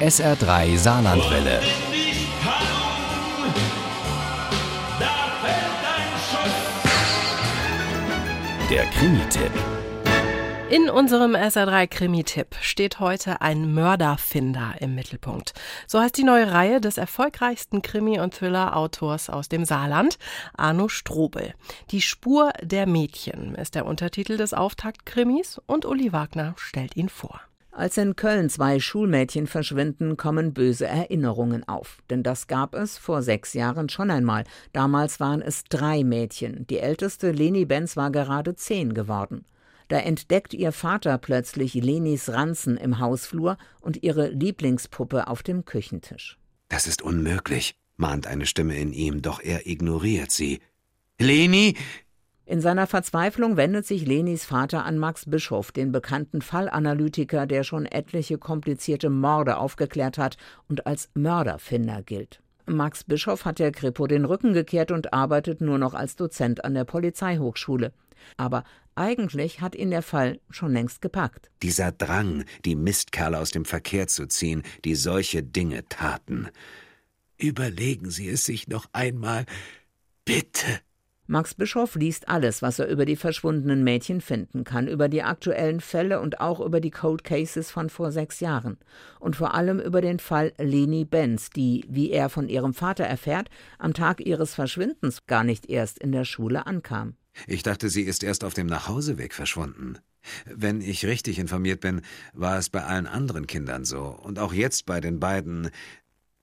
SR3 0.00 0.76
Saarlandwelle. 0.76 1.60
Der 8.68 8.84
Krimi-Tipp. 8.86 9.52
In 10.68 10.90
unserem 10.90 11.36
SR3 11.36 11.86
Krimi-Tipp 11.86 12.56
steht 12.60 12.98
heute 12.98 13.40
ein 13.40 13.72
Mörderfinder 13.72 14.74
im 14.80 14.96
Mittelpunkt. 14.96 15.52
So 15.86 16.00
heißt 16.00 16.18
die 16.18 16.24
neue 16.24 16.50
Reihe 16.50 16.80
des 16.80 16.98
erfolgreichsten 16.98 17.80
Krimi- 17.80 18.18
und 18.18 18.34
Thriller-Autors 18.34 19.30
aus 19.30 19.48
dem 19.48 19.64
Saarland, 19.64 20.18
Arno 20.56 20.88
Strobel. 20.88 21.54
Die 21.92 22.00
Spur 22.00 22.52
der 22.60 22.86
Mädchen 22.86 23.54
ist 23.54 23.76
der 23.76 23.86
Untertitel 23.86 24.36
des 24.36 24.54
Auftaktkrimis 24.54 25.60
und 25.66 25.86
Uli 25.86 26.12
Wagner 26.12 26.54
stellt 26.58 26.96
ihn 26.96 27.08
vor. 27.08 27.40
Als 27.76 27.96
in 27.96 28.14
Köln 28.14 28.50
zwei 28.50 28.78
Schulmädchen 28.78 29.48
verschwinden, 29.48 30.16
kommen 30.16 30.54
böse 30.54 30.86
Erinnerungen 30.86 31.66
auf. 31.66 31.98
Denn 32.08 32.22
das 32.22 32.46
gab 32.46 32.72
es 32.76 32.98
vor 32.98 33.20
sechs 33.20 33.52
Jahren 33.52 33.88
schon 33.88 34.12
einmal. 34.12 34.44
Damals 34.72 35.18
waren 35.18 35.42
es 35.42 35.64
drei 35.64 36.04
Mädchen. 36.04 36.68
Die 36.68 36.78
älteste, 36.78 37.32
Leni 37.32 37.64
Benz, 37.64 37.96
war 37.96 38.12
gerade 38.12 38.54
zehn 38.54 38.94
geworden. 38.94 39.44
Da 39.88 39.98
entdeckt 39.98 40.54
ihr 40.54 40.70
Vater 40.70 41.18
plötzlich 41.18 41.74
Lenis 41.74 42.30
Ranzen 42.30 42.76
im 42.76 43.00
Hausflur 43.00 43.58
und 43.80 44.04
ihre 44.04 44.28
Lieblingspuppe 44.28 45.26
auf 45.26 45.42
dem 45.42 45.64
Küchentisch. 45.64 46.38
Das 46.68 46.86
ist 46.86 47.02
unmöglich, 47.02 47.74
mahnt 47.96 48.28
eine 48.28 48.46
Stimme 48.46 48.76
in 48.76 48.92
ihm, 48.92 49.20
doch 49.20 49.40
er 49.40 49.66
ignoriert 49.66 50.30
sie. 50.30 50.60
Leni, 51.18 51.76
in 52.46 52.60
seiner 52.60 52.86
Verzweiflung 52.86 53.56
wendet 53.56 53.86
sich 53.86 54.06
Lenis 54.06 54.44
Vater 54.44 54.84
an 54.84 54.98
Max 54.98 55.24
Bischof, 55.28 55.72
den 55.72 55.92
bekannten 55.92 56.42
Fallanalytiker, 56.42 57.46
der 57.46 57.64
schon 57.64 57.86
etliche 57.86 58.36
komplizierte 58.36 59.08
Morde 59.08 59.56
aufgeklärt 59.56 60.18
hat 60.18 60.36
und 60.68 60.86
als 60.86 61.08
Mörderfinder 61.14 62.02
gilt. 62.02 62.40
Max 62.66 63.04
Bischof 63.04 63.44
hat 63.44 63.58
der 63.58 63.72
Kripo 63.72 64.06
den 64.06 64.24
Rücken 64.24 64.52
gekehrt 64.52 64.90
und 64.90 65.12
arbeitet 65.12 65.60
nur 65.60 65.78
noch 65.78 65.94
als 65.94 66.16
Dozent 66.16 66.64
an 66.64 66.74
der 66.74 66.84
Polizeihochschule. 66.84 67.92
Aber 68.36 68.64
eigentlich 68.94 69.60
hat 69.60 69.74
ihn 69.74 69.90
der 69.90 70.02
Fall 70.02 70.40
schon 70.50 70.72
längst 70.72 71.02
gepackt. 71.02 71.50
Dieser 71.62 71.92
Drang, 71.92 72.44
die 72.64 72.76
Mistkerle 72.76 73.38
aus 73.38 73.50
dem 73.50 73.64
Verkehr 73.64 74.06
zu 74.06 74.26
ziehen, 74.26 74.62
die 74.84 74.94
solche 74.94 75.42
Dinge 75.42 75.88
taten. 75.88 76.48
Überlegen 77.36 78.10
Sie 78.10 78.28
es 78.28 78.44
sich 78.44 78.68
noch 78.68 78.86
einmal. 78.92 79.46
Bitte. 80.24 80.80
Max 81.26 81.54
Bischof 81.54 81.94
liest 81.94 82.28
alles, 82.28 82.60
was 82.60 82.78
er 82.78 82.88
über 82.88 83.06
die 83.06 83.16
verschwundenen 83.16 83.82
Mädchen 83.82 84.20
finden 84.20 84.64
kann, 84.64 84.88
über 84.88 85.08
die 85.08 85.22
aktuellen 85.22 85.80
Fälle 85.80 86.20
und 86.20 86.40
auch 86.40 86.60
über 86.60 86.80
die 86.80 86.90
Cold 86.90 87.24
Cases 87.24 87.70
von 87.70 87.88
vor 87.88 88.12
sechs 88.12 88.40
Jahren. 88.40 88.76
Und 89.20 89.34
vor 89.34 89.54
allem 89.54 89.80
über 89.80 90.02
den 90.02 90.18
Fall 90.18 90.52
Leni 90.58 91.06
Benz, 91.06 91.48
die, 91.48 91.86
wie 91.88 92.10
er 92.10 92.28
von 92.28 92.50
ihrem 92.50 92.74
Vater 92.74 93.04
erfährt, 93.04 93.48
am 93.78 93.94
Tag 93.94 94.20
ihres 94.20 94.54
Verschwindens 94.54 95.26
gar 95.26 95.44
nicht 95.44 95.70
erst 95.70 95.98
in 95.98 96.12
der 96.12 96.26
Schule 96.26 96.66
ankam. 96.66 97.16
Ich 97.46 97.62
dachte, 97.62 97.88
sie 97.88 98.02
ist 98.02 98.22
erst 98.22 98.44
auf 98.44 98.52
dem 98.52 98.66
Nachhauseweg 98.66 99.32
verschwunden. 99.32 99.98
Wenn 100.44 100.82
ich 100.82 101.06
richtig 101.06 101.38
informiert 101.38 101.80
bin, 101.80 102.02
war 102.32 102.58
es 102.58 102.68
bei 102.68 102.84
allen 102.84 103.06
anderen 103.06 103.46
Kindern 103.46 103.84
so. 103.84 104.04
Und 104.04 104.38
auch 104.38 104.52
jetzt 104.52 104.86
bei 104.86 105.00
den 105.00 105.20
beiden. 105.20 105.70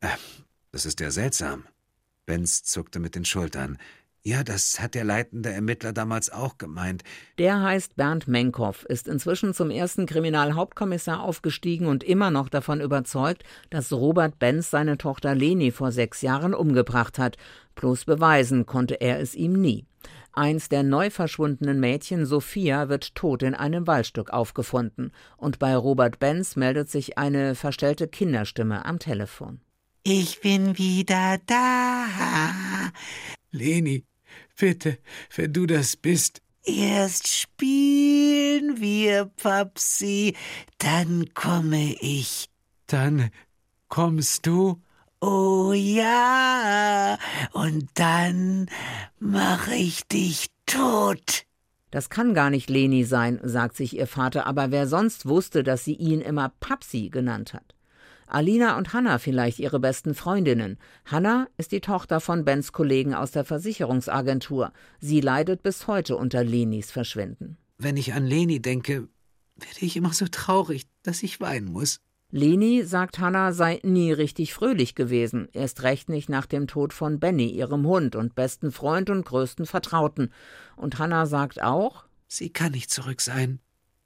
Äh, 0.00 0.08
das 0.72 0.84
ist 0.84 1.00
ja 1.00 1.10
seltsam. 1.10 1.64
Benz 2.26 2.62
zuckte 2.64 2.98
mit 2.98 3.14
den 3.14 3.24
Schultern. 3.24 3.78
Ja, 4.26 4.42
das 4.42 4.80
hat 4.80 4.94
der 4.94 5.04
leitende 5.04 5.52
Ermittler 5.52 5.92
damals 5.92 6.30
auch 6.30 6.56
gemeint. 6.56 7.04
Der 7.36 7.60
heißt 7.60 7.94
Bernd 7.96 8.26
Menkow, 8.26 8.82
ist 8.84 9.06
inzwischen 9.06 9.52
zum 9.52 9.68
ersten 9.68 10.06
Kriminalhauptkommissar 10.06 11.20
aufgestiegen 11.22 11.86
und 11.86 12.02
immer 12.02 12.30
noch 12.30 12.48
davon 12.48 12.80
überzeugt, 12.80 13.42
dass 13.68 13.92
Robert 13.92 14.38
Benz 14.38 14.70
seine 14.70 14.96
Tochter 14.96 15.34
Leni 15.34 15.70
vor 15.72 15.92
sechs 15.92 16.22
Jahren 16.22 16.54
umgebracht 16.54 17.18
hat. 17.18 17.36
Bloß 17.74 18.06
beweisen 18.06 18.64
konnte 18.64 18.94
er 18.94 19.20
es 19.20 19.34
ihm 19.34 19.60
nie. 19.60 19.84
Eins 20.32 20.70
der 20.70 20.84
neu 20.84 21.10
verschwundenen 21.10 21.78
Mädchen, 21.78 22.24
Sophia, 22.24 22.88
wird 22.88 23.14
tot 23.14 23.42
in 23.42 23.54
einem 23.54 23.86
Waldstück 23.86 24.30
aufgefunden. 24.30 25.12
Und 25.36 25.58
bei 25.58 25.76
Robert 25.76 26.18
Benz 26.18 26.56
meldet 26.56 26.88
sich 26.88 27.18
eine 27.18 27.54
verstellte 27.54 28.08
Kinderstimme 28.08 28.86
am 28.86 28.98
Telefon. 28.98 29.60
Ich 30.02 30.40
bin 30.40 30.78
wieder 30.78 31.38
da. 31.46 32.06
Leni, 33.50 34.04
Bitte, 34.58 34.98
wenn 35.34 35.52
du 35.52 35.66
das 35.66 35.96
bist. 35.96 36.40
Erst 36.64 37.28
spielen 37.28 38.80
wir, 38.80 39.26
Papsi, 39.36 40.34
dann 40.78 41.34
komme 41.34 41.94
ich. 42.00 42.48
Dann 42.86 43.30
kommst 43.88 44.46
du? 44.46 44.80
Oh 45.20 45.72
ja, 45.74 47.18
und 47.52 47.88
dann 47.94 48.68
mach 49.18 49.68
ich 49.68 50.06
dich 50.06 50.48
tot. 50.66 51.44
Das 51.90 52.10
kann 52.10 52.34
gar 52.34 52.50
nicht 52.50 52.68
Leni 52.68 53.04
sein, 53.04 53.40
sagt 53.42 53.76
sich 53.76 53.96
ihr 53.96 54.06
Vater, 54.06 54.46
aber 54.46 54.70
wer 54.70 54.86
sonst 54.86 55.26
wusste, 55.26 55.62
dass 55.62 55.84
sie 55.84 55.94
ihn 55.94 56.20
immer 56.20 56.52
Papsi 56.60 57.08
genannt 57.08 57.54
hat? 57.54 57.73
Alina 58.26 58.76
und 58.78 58.92
Hanna 58.92 59.18
vielleicht 59.18 59.58
ihre 59.58 59.80
besten 59.80 60.14
Freundinnen. 60.14 60.78
Hanna 61.04 61.48
ist 61.56 61.72
die 61.72 61.80
Tochter 61.80 62.20
von 62.20 62.44
Bens 62.44 62.72
Kollegen 62.72 63.14
aus 63.14 63.30
der 63.30 63.44
Versicherungsagentur. 63.44 64.72
Sie 65.00 65.20
leidet 65.20 65.62
bis 65.62 65.86
heute 65.86 66.16
unter 66.16 66.44
Lenis 66.44 66.90
Verschwinden. 66.90 67.58
Wenn 67.78 67.96
ich 67.96 68.14
an 68.14 68.26
Leni 68.26 68.60
denke, 68.60 69.08
werde 69.56 69.80
ich 69.80 69.96
immer 69.96 70.12
so 70.12 70.26
traurig, 70.30 70.86
dass 71.02 71.22
ich 71.22 71.40
weinen 71.40 71.70
muss. 71.70 72.00
Leni, 72.30 72.82
sagt 72.82 73.20
Hanna, 73.20 73.52
sei 73.52 73.78
nie 73.84 74.10
richtig 74.10 74.54
fröhlich 74.54 74.96
gewesen, 74.96 75.48
erst 75.52 75.84
recht 75.84 76.08
nicht 76.08 76.28
nach 76.28 76.46
dem 76.46 76.66
Tod 76.66 76.92
von 76.92 77.20
Benny, 77.20 77.46
ihrem 77.46 77.86
Hund 77.86 78.16
und 78.16 78.34
besten 78.34 78.72
Freund 78.72 79.08
und 79.10 79.24
größten 79.24 79.66
Vertrauten. 79.66 80.32
Und 80.74 80.98
Hanna 80.98 81.26
sagt 81.26 81.62
auch, 81.62 82.06
sie 82.26 82.50
kann 82.50 82.72
nicht 82.72 82.90
zurück 82.90 83.20
sein. 83.20 83.60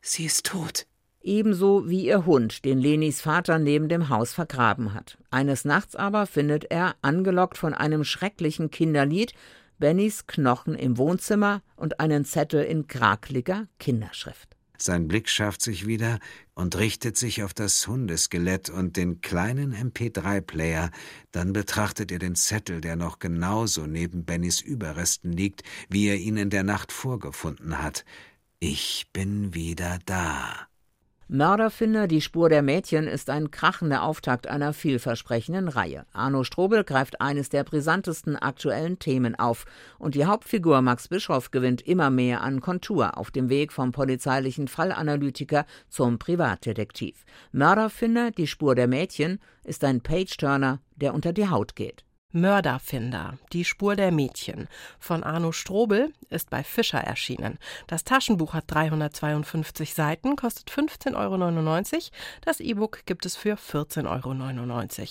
Sie 0.00 0.24
ist 0.24 0.46
tot 0.46 0.86
ebenso 1.24 1.88
wie 1.88 2.06
ihr 2.06 2.26
Hund, 2.26 2.64
den 2.64 2.78
Lenis 2.78 3.20
Vater 3.20 3.58
neben 3.58 3.88
dem 3.88 4.08
Haus 4.08 4.32
vergraben 4.32 4.94
hat. 4.94 5.18
Eines 5.30 5.64
Nachts 5.64 5.96
aber 5.96 6.26
findet 6.26 6.70
er, 6.70 6.94
angelockt 7.02 7.58
von 7.58 7.74
einem 7.74 8.04
schrecklichen 8.04 8.70
Kinderlied, 8.70 9.32
Bennys 9.78 10.26
Knochen 10.26 10.74
im 10.74 10.98
Wohnzimmer 10.98 11.62
und 11.76 12.00
einen 12.00 12.24
Zettel 12.24 12.62
in 12.64 12.86
krakliger 12.86 13.66
Kinderschrift. 13.78 14.54
Sein 14.76 15.08
Blick 15.08 15.28
schafft 15.28 15.62
sich 15.62 15.86
wieder 15.86 16.18
und 16.54 16.76
richtet 16.76 17.16
sich 17.16 17.42
auf 17.42 17.54
das 17.54 17.86
Hundeskelett 17.86 18.70
und 18.70 18.96
den 18.96 19.20
kleinen 19.20 19.72
MP3-Player. 19.72 20.90
Dann 21.30 21.52
betrachtet 21.52 22.10
er 22.10 22.18
den 22.18 22.34
Zettel, 22.34 22.80
der 22.80 22.96
noch 22.96 23.18
genauso 23.18 23.86
neben 23.86 24.24
Bennys 24.24 24.60
Überresten 24.60 25.32
liegt, 25.32 25.62
wie 25.88 26.08
er 26.08 26.16
ihn 26.16 26.36
in 26.36 26.50
der 26.50 26.64
Nacht 26.64 26.92
vorgefunden 26.92 27.82
hat. 27.82 28.04
Ich 28.58 29.06
bin 29.12 29.54
wieder 29.54 29.98
da. 30.06 30.68
Mörderfinder, 31.28 32.06
die 32.06 32.20
Spur 32.20 32.50
der 32.50 32.60
Mädchen 32.60 33.06
ist 33.06 33.30
ein 33.30 33.50
krachender 33.50 34.02
Auftakt 34.02 34.46
einer 34.46 34.74
vielversprechenden 34.74 35.68
Reihe. 35.68 36.04
Arno 36.12 36.44
Strobel 36.44 36.84
greift 36.84 37.22
eines 37.22 37.48
der 37.48 37.64
brisantesten 37.64 38.36
aktuellen 38.36 38.98
Themen 38.98 39.34
auf 39.34 39.64
und 39.98 40.14
die 40.14 40.26
Hauptfigur 40.26 40.82
Max 40.82 41.08
Bischoff 41.08 41.50
gewinnt 41.50 41.80
immer 41.80 42.10
mehr 42.10 42.42
an 42.42 42.60
Kontur 42.60 43.16
auf 43.16 43.30
dem 43.30 43.48
Weg 43.48 43.72
vom 43.72 43.90
polizeilichen 43.90 44.68
Fallanalytiker 44.68 45.64
zum 45.88 46.18
Privatdetektiv. 46.18 47.24
Mörderfinder, 47.52 48.30
die 48.30 48.46
Spur 48.46 48.74
der 48.74 48.86
Mädchen 48.86 49.40
ist 49.64 49.82
ein 49.82 50.02
Page-Turner, 50.02 50.80
der 50.96 51.14
unter 51.14 51.32
die 51.32 51.48
Haut 51.48 51.74
geht. 51.74 52.03
Mörderfinder, 52.34 53.38
die 53.52 53.64
Spur 53.64 53.94
der 53.94 54.10
Mädchen 54.10 54.66
von 54.98 55.22
Arno 55.22 55.52
Strobel 55.52 56.12
ist 56.30 56.50
bei 56.50 56.64
Fischer 56.64 56.98
erschienen. 56.98 57.58
Das 57.86 58.02
Taschenbuch 58.02 58.54
hat 58.54 58.64
352 58.66 59.94
Seiten, 59.94 60.34
kostet 60.34 60.68
15,99 60.68 61.14
Euro. 61.94 62.00
Das 62.40 62.58
E-Book 62.58 63.06
gibt 63.06 63.24
es 63.24 63.36
für 63.36 63.54
14,99 63.54 65.00
Euro. 65.00 65.08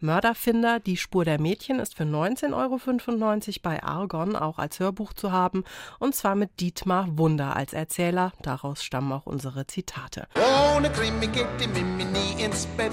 Mörderfinder, 0.00 0.78
die 0.78 0.98
Spur 0.98 1.24
der 1.24 1.40
Mädchen 1.40 1.78
ist 1.78 1.96
für 1.96 2.04
19,95 2.04 2.52
Euro 2.52 3.60
bei 3.62 3.82
Argon 3.82 4.36
auch 4.36 4.58
als 4.58 4.78
Hörbuch 4.78 5.14
zu 5.14 5.32
haben 5.32 5.64
und 5.98 6.14
zwar 6.14 6.34
mit 6.34 6.60
Dietmar 6.60 7.16
Wunder 7.16 7.56
als 7.56 7.72
Erzähler. 7.72 8.32
Daraus 8.42 8.84
stammen 8.84 9.12
auch 9.12 9.24
unsere 9.24 9.66
Zitate. 9.66 10.28
Ohne 10.76 10.90
Krimi 10.90 11.26
geht 11.28 11.48
die 11.58 11.68
Mimi 11.68 12.04
nie 12.04 12.44
ins 12.44 12.66
Bett 12.66 12.92